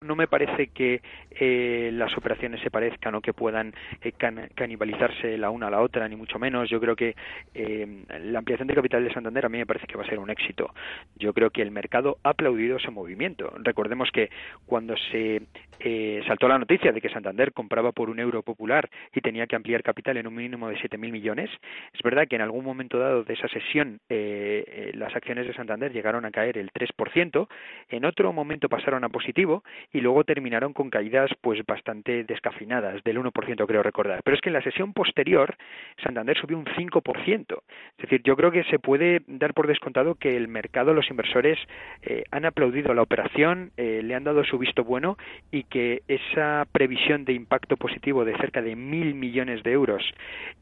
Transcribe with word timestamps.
no 0.00 0.14
me 0.14 0.28
parece 0.28 0.68
que 0.68 1.02
eh, 1.30 1.90
las 1.92 2.16
operaciones 2.16 2.60
se 2.60 2.70
parezcan 2.70 3.14
o 3.16 3.20
que 3.20 3.32
puedan 3.32 3.74
eh, 4.00 4.12
can- 4.12 4.48
canibalizarse 4.54 5.36
la 5.36 5.50
una 5.50 5.66
a 5.66 5.70
la 5.70 5.80
otra, 5.80 6.08
ni 6.08 6.14
mucho 6.14 6.38
menos. 6.38 6.70
Yo 6.70 6.80
creo 6.80 6.94
que 6.94 7.16
eh, 7.54 8.04
la 8.22 8.38
ampliación 8.38 8.68
de 8.68 8.74
capital 8.74 9.02
de 9.02 9.12
Santander 9.12 9.46
a 9.46 9.48
mí 9.48 9.58
me 9.58 9.66
parece 9.66 9.86
que 9.86 9.96
va 9.96 10.04
a 10.04 10.08
ser 10.08 10.18
un 10.20 10.30
éxito. 10.30 10.72
Yo 11.16 11.34
creo 11.34 11.50
que 11.50 11.62
el 11.62 11.72
mercado 11.72 12.18
ha 12.22 12.30
aplaudido 12.30 12.76
ese 12.76 12.90
movimiento. 12.90 13.52
Recordemos 13.62 14.10
que 14.12 14.30
cuando 14.66 14.94
se 15.10 15.42
eh, 15.80 16.22
saltó 16.26 16.46
la 16.48 16.58
noticia 16.58 16.92
de 16.92 17.00
que 17.00 17.08
Santander 17.08 17.52
compraba 17.52 17.90
por 17.92 18.08
un 18.08 18.20
euro 18.20 18.42
popular 18.42 18.88
y 19.12 19.20
tenía 19.20 19.46
que 19.48 19.56
ampliar 19.56 19.82
capital 19.82 20.16
en 20.16 20.28
un 20.28 20.34
mínimo 20.36 20.68
de 20.68 20.76
7.000 20.76 21.10
millones, 21.10 21.50
es 21.92 22.02
verdad 22.02 22.28
que 22.28 22.36
en 22.36 22.42
algún 22.42 22.64
momento 22.64 22.98
dado 22.98 23.24
de 23.24 23.34
esa 23.34 23.48
sesión 23.48 23.98
eh, 24.08 24.87
las 24.98 25.14
acciones 25.14 25.46
de 25.46 25.54
Santander 25.54 25.92
llegaron 25.92 26.24
a 26.24 26.30
caer 26.30 26.58
el 26.58 26.70
3%, 26.72 27.48
en 27.88 28.04
otro 28.04 28.32
momento 28.32 28.68
pasaron 28.68 29.04
a 29.04 29.08
positivo 29.08 29.64
y 29.92 30.00
luego 30.00 30.24
terminaron 30.24 30.72
con 30.72 30.90
caídas 30.90 31.30
pues 31.40 31.64
bastante 31.66 32.24
descafinadas, 32.24 33.02
del 33.04 33.18
1% 33.18 33.66
creo 33.66 33.82
recordar. 33.82 34.20
Pero 34.24 34.34
es 34.34 34.40
que 34.40 34.48
en 34.48 34.54
la 34.54 34.62
sesión 34.62 34.92
posterior 34.92 35.56
Santander 36.02 36.36
subió 36.38 36.58
un 36.58 36.64
5%. 36.64 37.62
Es 37.96 38.02
decir, 38.02 38.22
yo 38.22 38.36
creo 38.36 38.50
que 38.50 38.64
se 38.64 38.78
puede 38.78 39.22
dar 39.26 39.54
por 39.54 39.66
descontado 39.66 40.14
que 40.14 40.36
el 40.36 40.48
mercado, 40.48 40.94
los 40.94 41.10
inversores 41.10 41.58
eh, 42.02 42.24
han 42.30 42.44
aplaudido 42.44 42.94
la 42.94 43.02
operación, 43.02 43.70
eh, 43.76 44.00
le 44.02 44.14
han 44.14 44.24
dado 44.24 44.44
su 44.44 44.58
visto 44.58 44.84
bueno 44.84 45.16
y 45.50 45.64
que 45.64 46.02
esa 46.08 46.66
previsión 46.72 47.24
de 47.24 47.32
impacto 47.32 47.76
positivo 47.76 48.24
de 48.24 48.36
cerca 48.36 48.62
de 48.62 48.76
mil 48.76 49.14
millones 49.14 49.62
de 49.62 49.72
euros 49.72 50.02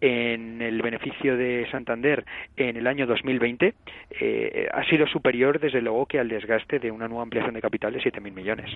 en 0.00 0.62
el 0.62 0.82
beneficio 0.82 1.36
de 1.36 1.66
Santander 1.70 2.24
en 2.56 2.76
el 2.76 2.86
año 2.86 3.06
2020 3.06 3.74
eh, 4.24 4.68
ha 4.72 4.84
sido 4.84 5.06
superior 5.06 5.58
desde 5.60 5.80
luego 5.80 6.06
que 6.06 6.18
al 6.18 6.28
desgaste 6.28 6.78
de 6.78 6.90
una 6.90 7.08
nueva 7.08 7.22
ampliación 7.22 7.54
de 7.54 7.60
capital 7.60 7.92
de 7.92 8.00
7.000 8.00 8.32
millones. 8.32 8.70